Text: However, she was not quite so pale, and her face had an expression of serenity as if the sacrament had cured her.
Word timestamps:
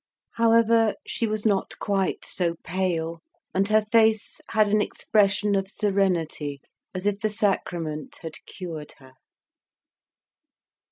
However, 0.31 0.95
she 1.05 1.27
was 1.27 1.45
not 1.45 1.77
quite 1.77 2.25
so 2.25 2.55
pale, 2.63 3.21
and 3.53 3.67
her 3.67 3.85
face 3.91 4.41
had 4.49 4.67
an 4.69 4.81
expression 4.81 5.53
of 5.53 5.69
serenity 5.69 6.59
as 6.91 7.05
if 7.05 7.19
the 7.19 7.29
sacrament 7.29 8.17
had 8.23 8.43
cured 8.47 8.93
her. 8.97 9.13